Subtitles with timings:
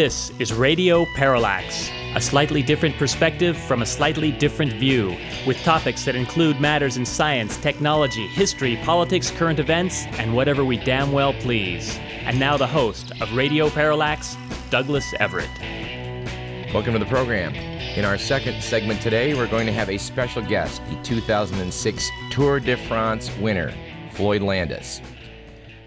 [0.00, 5.14] This is Radio Parallax, a slightly different perspective from a slightly different view,
[5.46, 10.78] with topics that include matters in science, technology, history, politics, current events, and whatever we
[10.78, 11.98] damn well please.
[12.24, 14.38] And now the host of Radio Parallax,
[14.70, 15.50] Douglas Everett.
[16.72, 17.54] Welcome to the program.
[17.54, 22.58] In our second segment today, we're going to have a special guest, the 2006 Tour
[22.58, 23.74] de France winner,
[24.12, 25.02] Floyd Landis.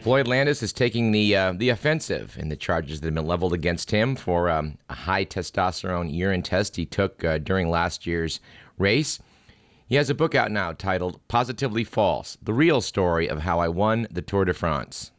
[0.04, 3.54] Floyd Landis is taking the uh, the offensive in the charges that have been leveled
[3.54, 8.42] against him for um, a high testosterone urine test he took uh, during last year's
[8.78, 9.20] race.
[9.88, 13.70] He has a book out now titled Positively False The Real Story of How I
[13.70, 15.14] Won the Tour de France.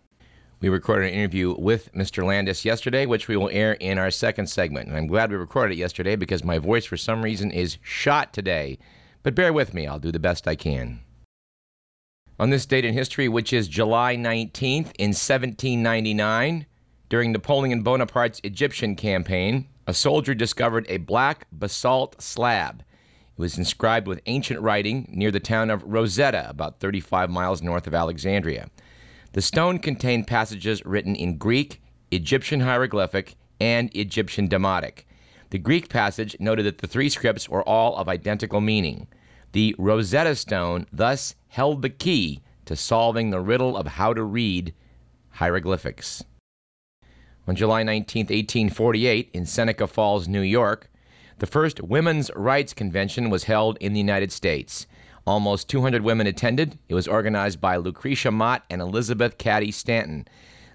[0.61, 2.23] We recorded an interview with Mr.
[2.23, 4.89] Landis yesterday, which we will air in our second segment.
[4.89, 8.35] And I'm glad we recorded it yesterday because my voice, for some reason, is shot
[8.35, 8.77] today.
[9.23, 11.01] But bear with me, I'll do the best I can.
[12.39, 16.67] On this date in history, which is July 19th in 1799,
[17.09, 22.81] during Napoleon Bonaparte's Egyptian campaign, a soldier discovered a black basalt slab.
[22.81, 27.87] It was inscribed with ancient writing near the town of Rosetta, about 35 miles north
[27.87, 28.69] of Alexandria.
[29.33, 35.05] The stone contained passages written in Greek, Egyptian hieroglyphic, and Egyptian Demotic.
[35.51, 39.07] The Greek passage noted that the three scripts were all of identical meaning.
[39.55, 44.75] The Rosetta Stone thus held the key to solving the riddle of how to read
[45.31, 46.25] hieroglyphics.
[47.47, 50.91] On July 19, 1848, in Seneca Falls, New York,
[51.39, 54.89] the first women's rights convention was held in the United States.
[55.25, 56.77] Almost 200 women attended.
[56.89, 60.27] It was organized by Lucretia Mott and Elizabeth Cady Stanton.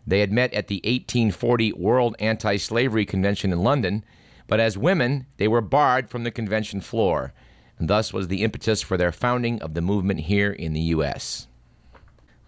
[0.07, 4.05] They had met at the 1840 World Anti Slavery Convention in London,
[4.47, 7.33] but as women, they were barred from the convention floor
[7.80, 11.47] and thus was the impetus for their founding of the movement here in the U.S.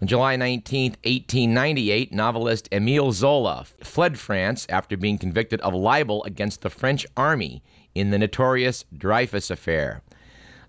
[0.02, 6.60] On July 19, 1898, novelist Émile Zola fled France after being convicted of libel against
[6.60, 7.62] the French army
[7.94, 10.02] in the notorious Dreyfus Affair.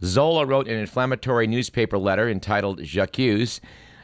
[0.04, 3.60] Zola wrote an inflammatory newspaper letter entitled J'accuse,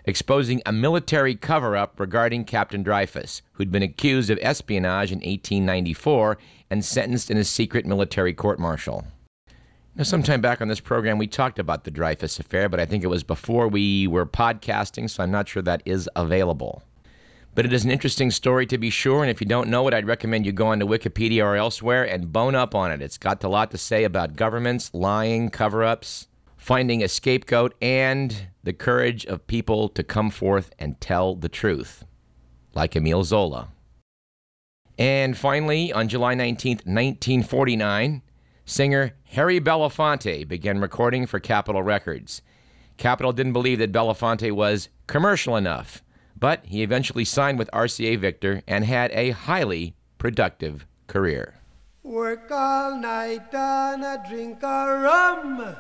[0.06, 6.38] exposing a military cover up regarding Captain Dreyfus, who'd been accused of espionage in 1894
[6.70, 9.06] and sentenced in a secret military court martial.
[10.00, 13.04] Now, sometime back on this program, we talked about the Dreyfus affair, but I think
[13.04, 16.84] it was before we were podcasting, so I'm not sure that is available.
[17.54, 19.94] But it is an interesting story to be sure, and if you don't know it,
[19.94, 23.02] I'd recommend you go onto Wikipedia or elsewhere and bone up on it.
[23.02, 28.48] It's got a lot to say about governments, lying, cover ups, finding a scapegoat, and
[28.64, 32.06] the courage of people to come forth and tell the truth,
[32.74, 33.68] like Émile Zola.
[34.98, 38.22] And finally, on July 19th, 1949,
[38.70, 42.44] Singer Harry Belafonte began recording for Capitol Records.
[42.98, 46.04] Capitol didn't believe that Belafonte was commercial enough,
[46.38, 51.56] but he eventually signed with RCA Victor and had a highly productive career.
[52.04, 55.76] Work all night and a drink a rum.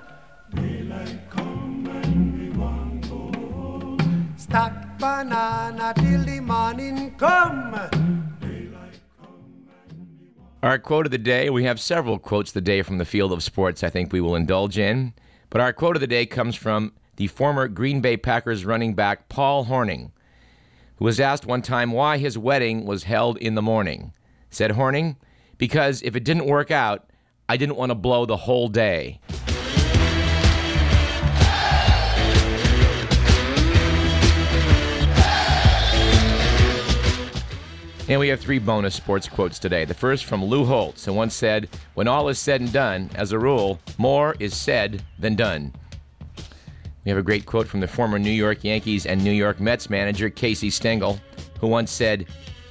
[0.55, 4.33] Daylight come and we want go home.
[4.35, 8.18] Stack banana till the morning come.
[10.61, 13.41] Our quote of the day, we have several quotes the day from the field of
[13.41, 15.13] sports I think we will indulge in.
[15.49, 19.29] But our quote of the day comes from the former Green Bay Packers running back
[19.29, 20.11] Paul Hornung,
[20.97, 24.11] who was asked one time why his wedding was held in the morning.
[24.49, 25.15] Said Hornung,
[25.57, 27.09] because if it didn't work out,
[27.47, 29.21] I didn't want to blow the whole day.
[38.09, 39.85] And we have three bonus sports quotes today.
[39.85, 43.31] The first from Lou Holtz, who once said, When all is said and done, as
[43.31, 45.71] a rule, more is said than done.
[47.05, 49.91] We have a great quote from the former New York Yankees and New York Mets
[49.91, 51.19] manager, Casey Stengel,
[51.61, 52.25] who once said,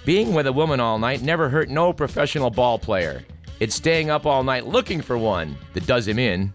[0.05, 3.25] Being with a woman all night never hurt no professional ball player.
[3.61, 6.53] It's staying up all night looking for one that does him in.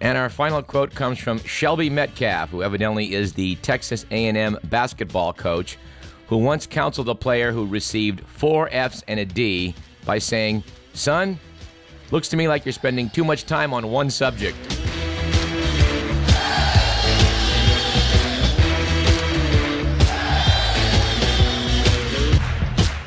[0.00, 5.34] And our final quote comes from Shelby Metcalf, who evidently is the Texas A&M basketball
[5.34, 5.76] coach
[6.28, 11.38] who once counseled a player who received four F's and a D by saying, Son,
[12.10, 14.56] looks to me like you're spending too much time on one subject.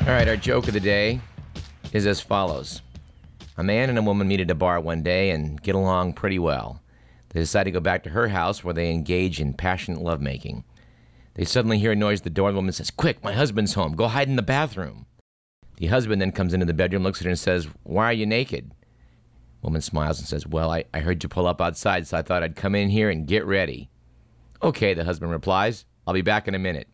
[0.02, 1.20] All right, our joke of the day
[1.92, 2.82] is as follows
[3.56, 6.40] A man and a woman meet at a bar one day and get along pretty
[6.40, 6.82] well.
[7.28, 10.64] They decide to go back to her house where they engage in passionate lovemaking.
[11.34, 12.50] They suddenly hear a noise at the door.
[12.50, 13.94] The woman says, Quick, my husband's home.
[13.94, 15.06] Go hide in the bathroom.
[15.76, 18.26] The husband then comes into the bedroom, looks at her, and says, Why are you
[18.26, 18.72] naked?
[19.62, 22.42] Woman smiles and says, Well, I, I heard you pull up outside, so I thought
[22.42, 23.90] I'd come in here and get ready.
[24.62, 26.88] Okay, the husband replies, I'll be back in a minute.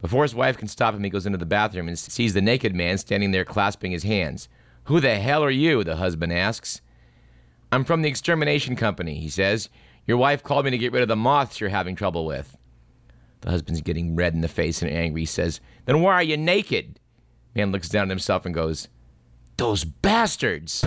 [0.00, 2.74] Before his wife can stop him, he goes into the bathroom and sees the naked
[2.74, 4.48] man standing there clasping his hands.
[4.84, 5.82] Who the hell are you?
[5.82, 6.80] the husband asks.
[7.72, 9.68] I'm from the extermination company, he says.
[10.06, 12.56] Your wife called me to get rid of the moths you're having trouble with.
[13.40, 15.22] The husband's getting red in the face and angry.
[15.22, 16.98] He says, Then why are you naked?
[17.54, 18.88] Man looks down at himself and goes,
[19.56, 20.84] Those bastards!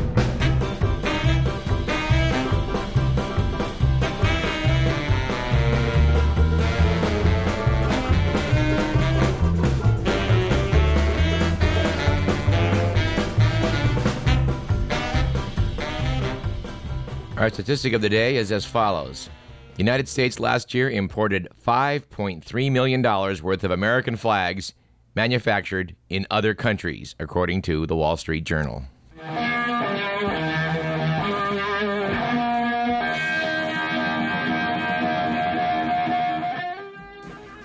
[17.38, 19.28] Our statistic of the day is as follows.
[19.74, 24.74] The United States last year imported $5.3 million worth of American flags
[25.16, 28.84] manufactured in other countries, according to the Wall Street Journal.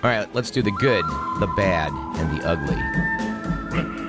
[0.03, 1.05] All right, let's do the good,
[1.39, 4.06] the bad, and the ugly.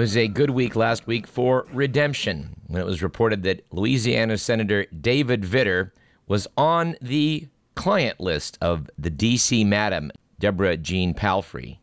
[0.00, 4.86] Was a good week last week for redemption when it was reported that Louisiana Senator
[4.86, 5.90] David Vitter
[6.26, 9.62] was on the client list of the D.C.
[9.62, 11.80] Madam, Deborah Jean Palfrey.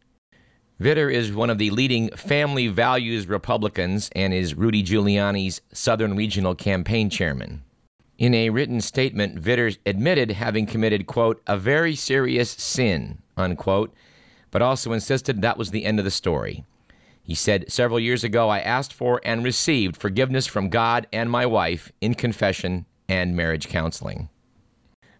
[0.81, 6.55] Vitter is one of the leading family values Republicans and is Rudy Giuliani's Southern Regional
[6.55, 7.61] campaign chairman.
[8.17, 13.93] In a written statement, Vitter admitted having committed, quote, a very serious sin, unquote,
[14.49, 16.65] but also insisted that was the end of the story.
[17.27, 21.45] He said, Several years ago, I asked for and received forgiveness from God and my
[21.45, 24.29] wife in confession and marriage counseling.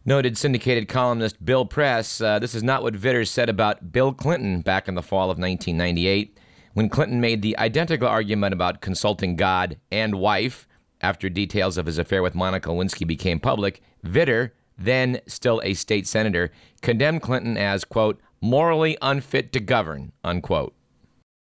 [0.06, 4.62] Noted syndicated columnist Bill Press, uh, this is not what Vitters said about Bill Clinton
[4.62, 6.40] back in the fall of 1998,
[6.76, 10.66] when Clinton made the identical argument about consulting God and wife
[11.02, 13.82] after details of his affair with Monica Lewinsky became public.
[14.06, 20.74] Vitter, then still a state senator, condemned Clinton as, quote, morally unfit to govern, unquote.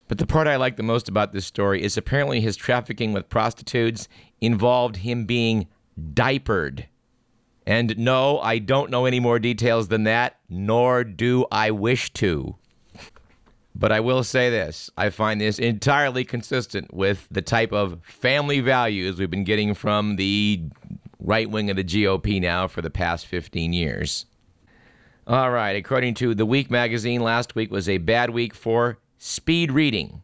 [0.07, 3.29] But the part I like the most about this story is apparently his trafficking with
[3.29, 4.07] prostitutes
[4.39, 5.67] involved him being
[6.13, 6.87] diapered.
[7.65, 12.55] And no, I don't know any more details than that, nor do I wish to.
[13.73, 18.61] But I will say this I find this entirely consistent with the type of family
[18.61, 20.63] values we've been getting from the
[21.19, 24.27] right wing of the GOP now for the past 15 years.
[25.27, 29.71] All right, according to The Week magazine, last week was a bad week for speed
[29.71, 30.21] reading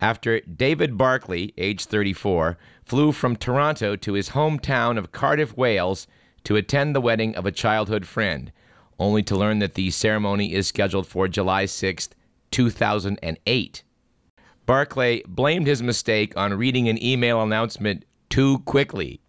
[0.00, 6.06] after David Barclay, age 34, flew from Toronto to his hometown of Cardiff, Wales,
[6.44, 8.52] to attend the wedding of a childhood friend,
[8.98, 12.08] only to learn that the ceremony is scheduled for July 6,
[12.50, 13.82] 2008.
[14.66, 19.20] Barclay blamed his mistake on reading an email announcement too quickly.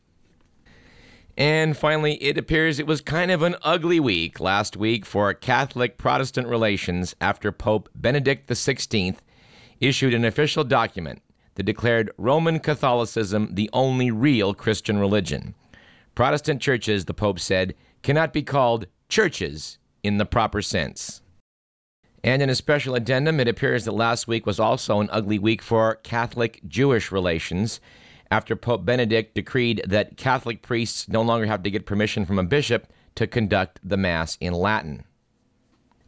[1.39, 5.97] And finally, it appears it was kind of an ugly week last week for Catholic
[5.97, 9.15] Protestant relations after Pope Benedict XVI
[9.80, 11.21] issued an official document
[11.56, 15.55] that declared Roman Catholicism the only real Christian religion.
[16.13, 21.22] Protestant churches, the Pope said, cannot be called churches in the proper sense.
[22.22, 25.62] And in a special addendum, it appears that last week was also an ugly week
[25.62, 27.79] for Catholic Jewish relations
[28.31, 32.43] after Pope Benedict decreed that Catholic priests no longer have to get permission from a
[32.43, 35.03] bishop to conduct the Mass in Latin.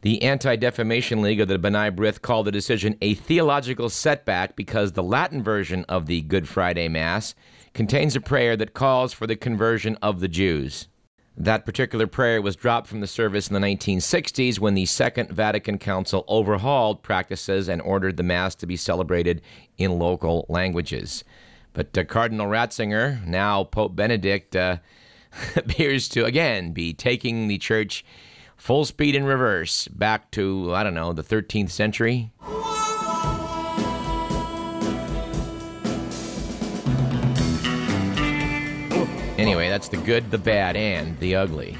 [0.02, 4.92] The Anti Defamation League of the B'nai B'rith called the decision a theological setback because
[4.92, 7.34] the Latin version of the Good Friday Mass
[7.72, 10.88] contains a prayer that calls for the conversion of the Jews.
[11.36, 15.78] That particular prayer was dropped from the service in the 1960s when the Second Vatican
[15.78, 19.40] Council overhauled practices and ordered the Mass to be celebrated
[19.78, 21.24] in local languages.
[21.72, 24.78] But uh, Cardinal Ratzinger, now Pope Benedict, uh,
[25.56, 28.04] appears to again be taking the church
[28.56, 32.30] full speed in reverse back to, I don't know, the 13th century.
[39.38, 41.76] Anyway, that's the good, the bad, and the ugly.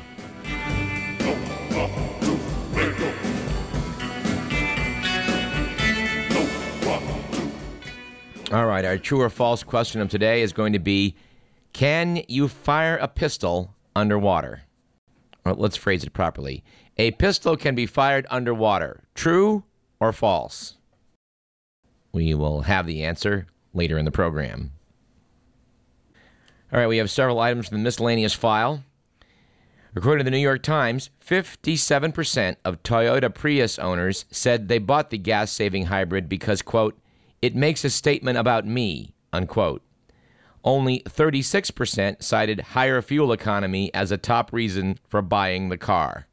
[8.52, 11.16] All right, our true or false question of today is going to be
[11.72, 14.64] Can you fire a pistol underwater?
[15.42, 16.62] Well, let's phrase it properly.
[16.98, 19.04] A pistol can be fired underwater.
[19.14, 19.64] True
[20.00, 20.76] or false?
[22.12, 24.72] We will have the answer later in the program.
[26.70, 28.84] All right, we have several items from the miscellaneous file.
[29.96, 35.16] According to the New York Times, 57% of Toyota Prius owners said they bought the
[35.16, 36.98] gas saving hybrid because, quote,
[37.42, 39.82] it makes a statement about me, unquote.
[40.64, 46.28] Only 36% cited higher fuel economy as a top reason for buying the car.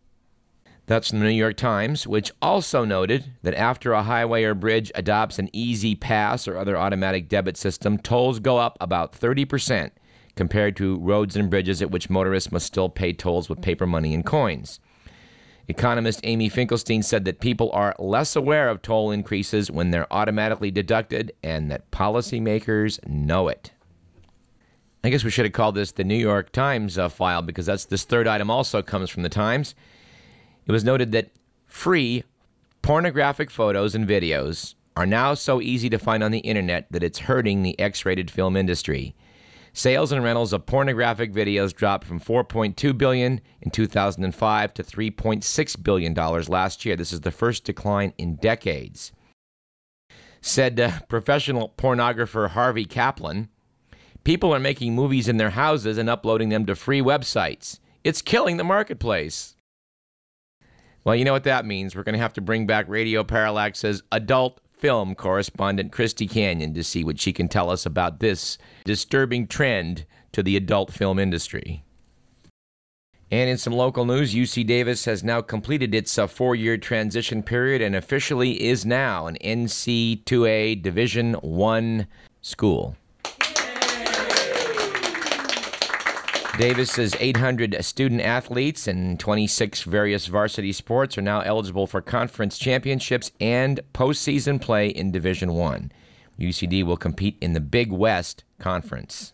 [0.85, 4.91] That's from the New York Times, which also noted that after a highway or bridge
[4.95, 9.91] adopts an E-ZPass or other automatic debit system, tolls go up about 30%
[10.35, 14.13] compared to roads and bridges at which motorists must still pay tolls with paper money
[14.13, 14.79] and coins.
[15.69, 20.71] Economist Amy Finkelstein said that people are less aware of toll increases when they're automatically
[20.71, 23.71] deducted and that policymakers know it.
[25.03, 27.85] I guess we should have called this the New York Times uh, file because that's
[27.85, 29.75] this third item also comes from the Times.
[30.65, 31.29] It was noted that
[31.67, 32.23] free
[32.81, 37.19] pornographic photos and videos are now so easy to find on the internet that it's
[37.19, 39.15] hurting the X rated film industry.
[39.73, 46.13] Sales and rentals of pornographic videos dropped from 4.2 billion in 2005 to 3.6 billion
[46.13, 46.95] dollars last year.
[46.95, 49.11] This is the first decline in decades.
[50.41, 53.49] Said uh, professional pornographer Harvey Kaplan,
[54.23, 57.79] people are making movies in their houses and uploading them to free websites.
[58.03, 59.55] It's killing the marketplace.
[61.03, 61.95] Well, you know what that means.
[61.95, 66.83] We're going to have to bring back Radio Parallax's adult film correspondent, Christy Canyon, to
[66.83, 71.83] see what she can tell us about this disturbing trend to the adult film industry.
[73.31, 77.43] And in some local news, UC Davis has now completed its uh, four year transition
[77.43, 82.07] period and officially is now an NCAA Division One
[82.41, 82.95] school.
[86.59, 93.31] Davis's 800 student athletes in 26 various varsity sports are now eligible for conference championships
[93.39, 95.89] and postseason play in Division 1.
[96.37, 99.31] UCD will compete in the Big West Conference.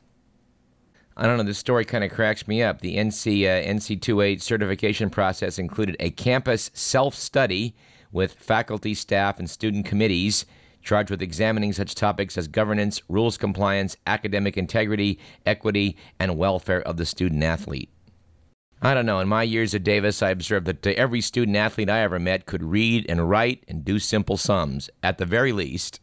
[1.18, 2.82] I don't know, this story kind of cracks me up.
[2.82, 7.76] The NC, uh, NCAA certification process included a campus self study
[8.12, 10.46] with faculty, staff, and student committees
[10.86, 16.96] charged with examining such topics as governance, rules compliance, academic integrity, equity, and welfare of
[16.96, 17.90] the student athlete.
[18.82, 19.20] I don't know.
[19.20, 22.64] In my years at Davis, I observed that every student athlete I ever met could
[22.64, 26.00] read and write and do simple sums, at the very least.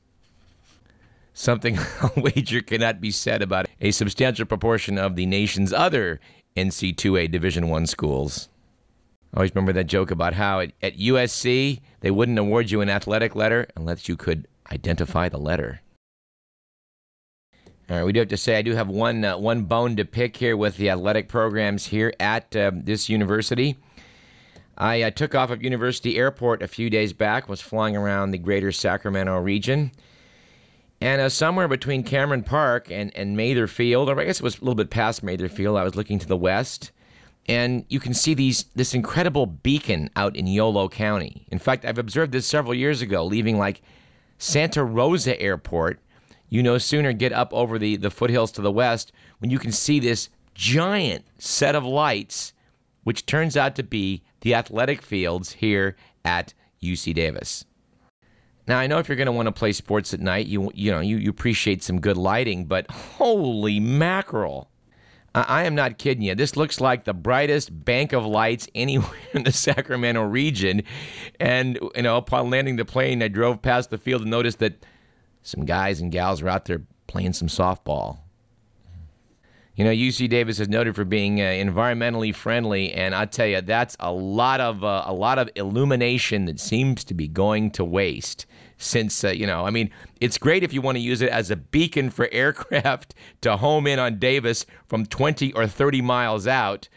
[1.32, 6.20] Something a wager cannot be said about a substantial proportion of the nation's other
[6.56, 8.48] NCAA Division I schools.
[9.32, 12.90] I always remember that joke about how at, at USC they wouldn't award you an
[12.90, 15.80] athletic letter unless you could identify the letter.
[17.90, 20.04] All right, we do have to say I do have one uh, one bone to
[20.04, 23.76] pick here with the athletic programs here at uh, this university.
[24.78, 28.38] I uh, took off of University Airport a few days back, was flying around the
[28.38, 29.92] greater Sacramento region,
[31.02, 34.56] and uh, somewhere between Cameron Park and, and Mather Field, or I guess it was
[34.56, 36.92] a little bit past Mather Field, I was looking to the west,
[37.46, 41.46] and you can see these this incredible beacon out in Yolo County.
[41.50, 43.82] In fact, I've observed this several years ago, leaving like
[44.42, 46.00] Santa Rosa Airport,
[46.48, 49.70] you no sooner get up over the, the foothills to the west when you can
[49.70, 52.52] see this giant set of lights,
[53.04, 55.94] which turns out to be the athletic fields here
[56.24, 57.66] at UC Davis.
[58.66, 60.90] Now I know if you're going to want to play sports at night, you you
[60.90, 64.71] know you, you appreciate some good lighting, but holy mackerel!
[65.34, 66.34] I am not kidding you.
[66.34, 70.82] This looks like the brightest bank of lights anywhere in the Sacramento region.
[71.40, 74.84] And, you know, upon landing the plane, I drove past the field and noticed that
[75.42, 78.18] some guys and gals were out there playing some softball.
[79.74, 83.62] You know, UC Davis is noted for being uh, environmentally friendly, and I tell you,
[83.62, 87.84] that's a lot of uh, a lot of illumination that seems to be going to
[87.84, 88.44] waste
[88.82, 91.50] since, uh, you know, I mean, it's great if you want to use it as
[91.50, 96.88] a beacon for aircraft to home in on Davis from 20 or 30 miles out,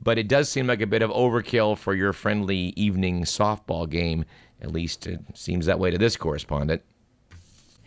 [0.00, 4.24] but it does seem like a bit of overkill for your friendly evening softball game.
[4.60, 6.82] At least it seems that way to this correspondent.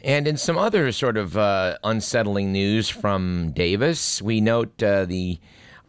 [0.04, 5.40] And in some other sort of uh, unsettling news from Davis, we note uh, the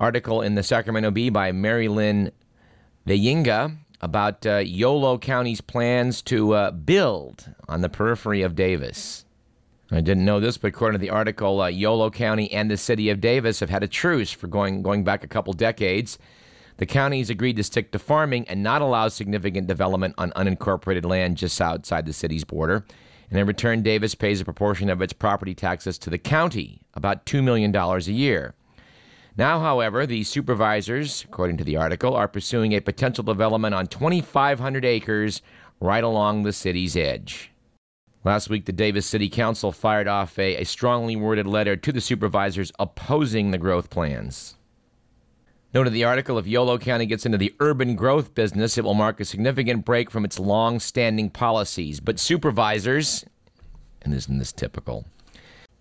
[0.00, 2.32] article in the Sacramento Bee by Mary Lynn
[4.00, 9.24] about uh, Yolo County's plans to uh, build on the periphery of Davis.
[9.90, 13.08] I didn't know this, but according to the article, uh, Yolo County and the city
[13.08, 16.18] of Davis have had a truce for going going back a couple decades.
[16.78, 21.36] The counties agreed to stick to farming and not allow significant development on unincorporated land
[21.36, 22.84] just outside the city's border.
[23.30, 27.24] And in return, Davis pays a proportion of its property taxes to the county, about
[27.26, 28.54] $2 million a year.
[29.38, 34.84] Now, however, the supervisors, according to the article, are pursuing a potential development on 2,500
[34.84, 35.42] acres
[35.78, 37.50] right along the city's edge.
[38.24, 42.00] Last week, the Davis City Council fired off a, a strongly worded letter to the
[42.00, 44.56] supervisors opposing the growth plans.
[45.74, 49.20] Noted the article if Yolo County gets into the urban growth business, it will mark
[49.20, 52.00] a significant break from its long standing policies.
[52.00, 53.24] But supervisors,
[54.00, 55.04] And isn't this typical?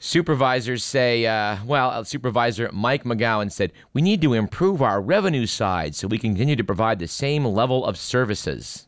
[0.06, 5.96] Supervisors say, uh, well, Supervisor Mike McGowan said, we need to improve our revenue side
[5.96, 8.88] so we continue to provide the same level of services.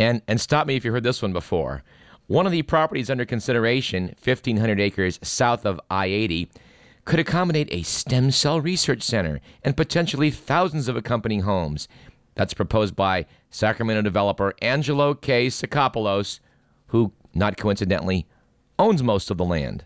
[0.00, 1.84] And, and stop me if you heard this one before.
[2.26, 6.50] One of the properties under consideration, 1,500 acres south of I 80,
[7.04, 11.86] could accommodate a stem cell research center and potentially thousands of accompanying homes.
[12.34, 15.46] That's proposed by Sacramento developer Angelo K.
[15.46, 16.40] Tsakopoulos,
[16.88, 18.26] who, not coincidentally,
[18.76, 19.84] owns most of the land.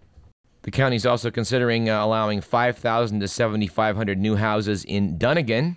[0.66, 5.76] The county is also considering uh, allowing 5,000 to 7,500 new houses in Dunnigan.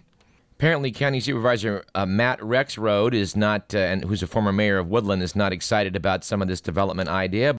[0.53, 4.87] Apparently, County Supervisor uh, Matt Rexroad is not, uh, and who's a former mayor of
[4.87, 7.55] Woodland, is not excited about some of this development idea.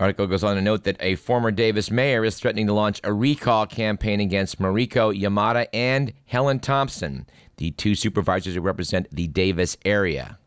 [0.00, 3.12] Article goes on to note that a former Davis mayor is threatening to launch a
[3.12, 7.26] recall campaign against Mariko Yamada and Helen Thompson,
[7.58, 10.38] the two supervisors who represent the Davis area.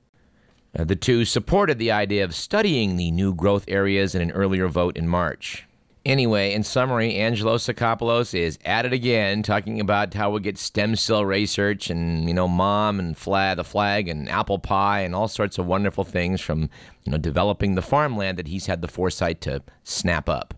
[0.75, 4.67] Uh, the two supported the idea of studying the new growth areas in an earlier
[4.67, 5.67] vote in March.
[6.06, 10.96] Anyway, in summary, Angelo Tsakopoulos is at it again, talking about how we get stem
[10.96, 15.27] cell research and you know, mom and flag, the flag and apple pie and all
[15.27, 16.70] sorts of wonderful things from
[17.03, 20.53] you know developing the farmland that he's had the foresight to snap up.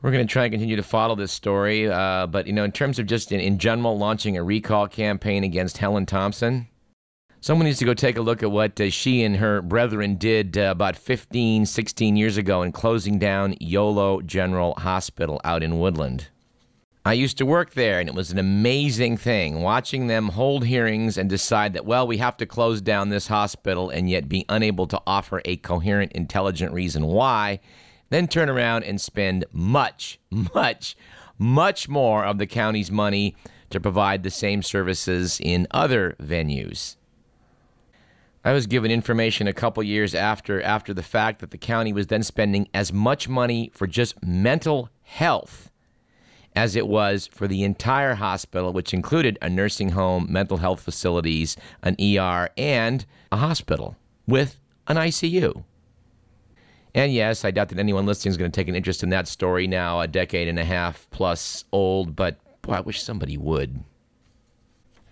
[0.00, 2.72] We're going to try and continue to follow this story, uh, but you know, in
[2.72, 6.68] terms of just in, in general launching a recall campaign against Helen Thompson,
[7.42, 10.58] Someone needs to go take a look at what uh, she and her brethren did
[10.58, 16.28] uh, about 15, 16 years ago in closing down Yolo General Hospital out in Woodland.
[17.02, 21.16] I used to work there, and it was an amazing thing watching them hold hearings
[21.16, 24.86] and decide that, well, we have to close down this hospital and yet be unable
[24.88, 27.58] to offer a coherent, intelligent reason why,
[28.10, 30.94] then turn around and spend much, much,
[31.38, 33.34] much more of the county's money
[33.70, 36.96] to provide the same services in other venues.
[38.42, 42.06] I was given information a couple years after after the fact that the county was
[42.06, 45.70] then spending as much money for just mental health
[46.56, 51.56] as it was for the entire hospital, which included a nursing home, mental health facilities,
[51.82, 55.62] an ER, and a hospital with an ICU.
[56.94, 59.28] And yes, I doubt that anyone listening is going to take an interest in that
[59.28, 63.84] story now, a decade and a half plus old, but boy, I wish somebody would.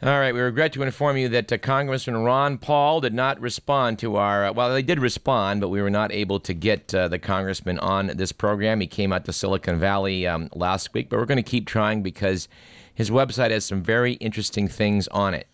[0.01, 3.99] All right, we regret to inform you that uh, Congressman Ron Paul did not respond
[3.99, 4.47] to our.
[4.47, 7.81] Uh, well, they did respond, but we were not able to get uh, the congressman
[7.81, 8.81] on this program.
[8.81, 12.05] He came out to Silicon Valley um, last week, but we're going to keep trying
[12.05, 12.47] because
[12.95, 15.49] his website has some very interesting things on it.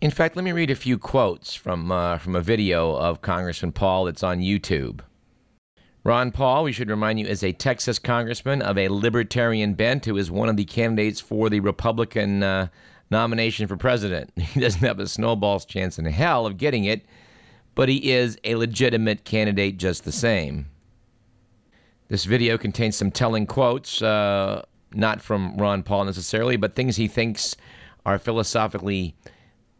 [0.00, 3.70] In fact, let me read a few quotes from uh, from a video of Congressman
[3.70, 5.02] Paul that's on YouTube.
[6.04, 10.16] Ron Paul, we should remind you, is a Texas congressman of a libertarian bent who
[10.16, 12.68] is one of the candidates for the Republican uh,
[13.10, 14.30] nomination for president.
[14.38, 17.04] He doesn't have a snowball's chance in hell of getting it,
[17.74, 20.66] but he is a legitimate candidate just the same.
[22.08, 27.08] This video contains some telling quotes, uh, not from Ron Paul necessarily, but things he
[27.08, 27.56] thinks
[28.06, 29.14] are philosophically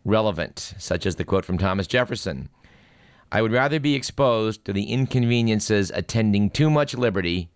[0.04, 2.50] relevant, such as the quote from Thomas Jefferson
[3.30, 7.50] I would rather be exposed to the inconveniences attending too much liberty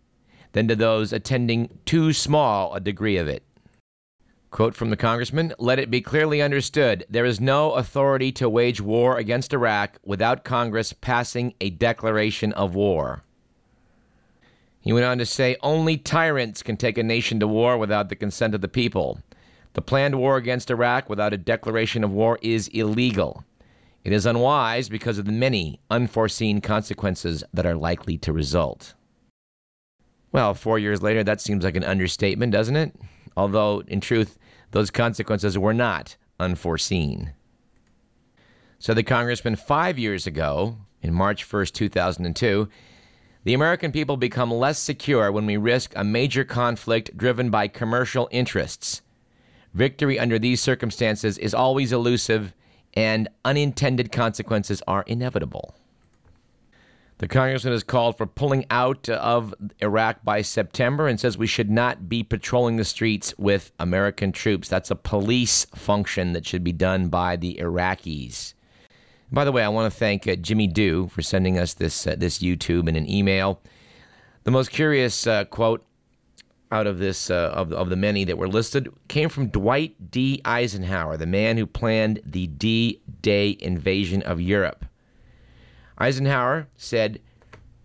[0.53, 3.43] than to those attending too small a degree of it.
[4.51, 8.83] Quote from the congressman Let it be clearly understood there is no authority to wage
[8.83, 13.23] war against Iraq without Congress passing a declaration of war.
[14.83, 18.17] He went on to say only tyrants can take a nation to war without the
[18.17, 19.21] consent of the people.
[19.73, 23.45] The planned war against Iraq without a declaration of war is illegal.
[24.05, 28.95] It is unwise because of the many unforeseen consequences that are likely to result.
[30.33, 32.95] Well, four years later, that seems like an understatement, doesn't it?
[33.37, 34.39] Although, in truth,
[34.73, 37.33] those consequences were not unforeseen.
[38.79, 42.69] So, the congressman five years ago, in March 1st, 2002,
[43.45, 48.29] the American people become less secure when we risk a major conflict driven by commercial
[48.33, 49.03] interests.
[49.75, 52.55] Victory under these circumstances is always elusive
[52.95, 55.75] and unintended consequences are inevitable.
[57.19, 61.71] The congressman has called for pulling out of Iraq by September and says we should
[61.71, 64.69] not be patrolling the streets with American troops.
[64.69, 68.55] That's a police function that should be done by the Iraqis.
[69.31, 72.17] By the way, I want to thank uh, Jimmy Dew for sending us this uh,
[72.19, 73.61] this YouTube in an email.
[74.43, 75.87] The most curious uh, quote
[76.73, 80.41] out of this uh, of, of the many that were listed came from Dwight D.
[80.45, 84.87] Eisenhower, the man who planned the D-Day invasion of Europe.
[85.99, 87.21] Eisenhower said,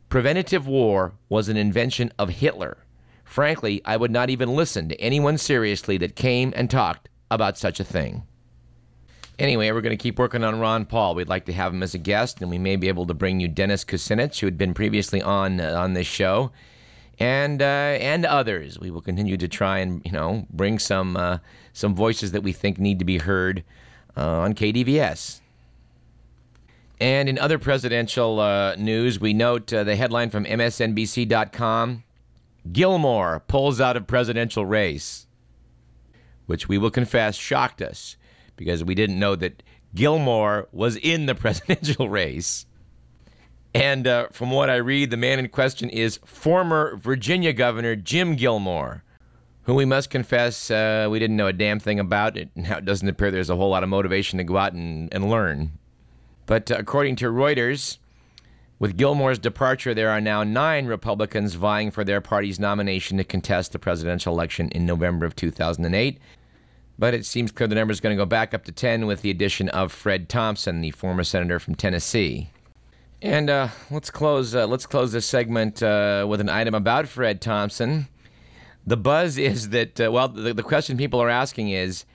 [0.09, 2.77] "Preventative war was an invention of Hitler.
[3.25, 7.79] Frankly, I would not even listen to anyone seriously that came and talked about such
[7.81, 8.23] a thing."
[9.37, 11.13] Anyway, we're going to keep working on Ron Paul.
[11.13, 13.39] We'd like to have him as a guest, and we may be able to bring
[13.39, 16.51] you Dennis Kucinich, who had been previously on uh, on this show,
[17.19, 18.79] and uh, and others.
[18.79, 21.39] We will continue to try and you know bring some uh,
[21.73, 23.63] some voices that we think need to be heard
[24.15, 25.41] uh, on KDVS.
[26.99, 32.03] And in other presidential uh, news, we note uh, the headline from MSNBC.com:
[32.71, 35.27] Gilmore pulls out of presidential race,
[36.45, 38.17] which we will confess shocked us
[38.55, 39.61] because we didn't know that
[39.93, 42.65] Gilmore was in the presidential race.
[43.77, 48.35] And uh, from what I read, the man in question is former Virginia Governor Jim
[48.35, 49.03] Gilmore,
[49.65, 52.37] who we must confess uh, we didn't know a damn thing about.
[52.37, 55.13] It now it doesn't appear there's a whole lot of motivation to go out and,
[55.13, 55.73] and learn.
[56.47, 57.99] But uh, according to Reuters,
[58.79, 63.73] with Gilmore's departure, there are now nine Republicans vying for their party's nomination to contest
[63.73, 66.19] the presidential election in November of 2008
[66.99, 69.21] but it seems clear the number is going to go back up to 10 with
[69.21, 72.49] the addition of Fred Thompson, the former senator from Tennessee.
[73.21, 74.53] And uh, let's close.
[74.53, 78.07] Uh, let's close this segment uh, with an item about Fred Thompson.
[78.85, 82.05] The buzz is that uh, well, the, the question people are asking is,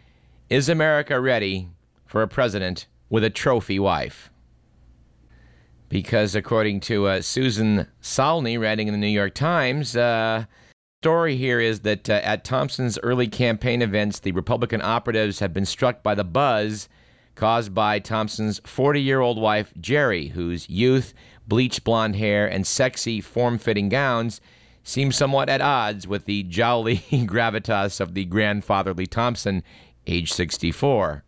[0.48, 1.68] is America ready
[2.06, 4.30] for a president with a trophy wife?
[5.88, 10.44] Because according to uh, Susan Saulny, writing in the New York Times, uh,
[11.02, 16.02] story here is that at Thompson's early campaign events, the Republican operatives have been struck
[16.02, 16.88] by the buzz
[17.34, 21.14] caused by Thompson's 40 year old wife, Jeri, whose youth,
[21.46, 24.40] bleached blonde hair, and sexy, form fitting gowns
[24.84, 29.62] seem somewhat at odds with the jolly gravitas of the grandfatherly Thompson,
[30.06, 31.24] age 64.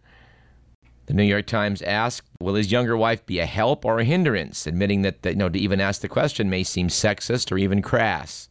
[1.06, 4.66] The New York Times asked, Will his younger wife be a help or a hindrance?
[4.66, 7.82] Admitting that, that you know, to even ask the question may seem sexist or even
[7.82, 8.48] crass.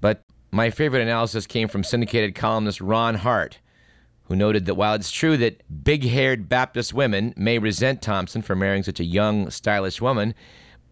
[0.00, 3.58] But my favorite analysis came from syndicated columnist Ron Hart,
[4.24, 8.56] who noted that while it's true that big haired Baptist women may resent Thompson for
[8.56, 10.34] marrying such a young, stylish woman,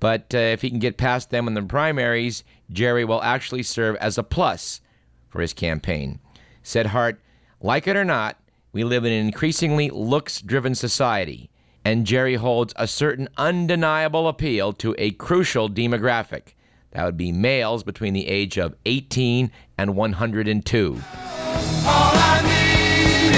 [0.01, 3.97] but uh, if he can get past them in the primaries, Jeri will actually serve
[3.97, 4.81] as a plus
[5.29, 6.19] for his campaign.
[6.63, 7.21] Said Hart,
[7.61, 8.39] like it or not,
[8.73, 11.51] we live in an increasingly looks driven society,
[11.85, 16.55] and Jeri holds a certain undeniable appeal to a crucial demographic
[16.91, 21.01] that would be males between the age of 18 and 102.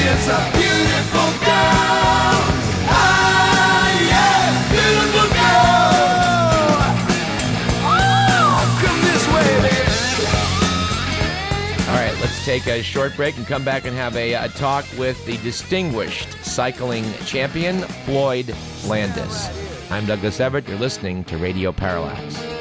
[0.05, 2.37] Is a beautiful girl.
[2.93, 6.79] Ah, yeah, beautiful girl.
[7.89, 9.95] Oh, come this way, baby.
[11.89, 14.85] All right, let's take a short break and come back and have a, a talk
[14.99, 18.55] with the distinguished cycling champion, Floyd
[18.87, 19.49] Landis.
[19.91, 20.69] I'm Douglas Everett.
[20.69, 22.54] You're listening to Radio Parallax.